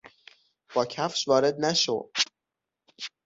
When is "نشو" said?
1.65-2.09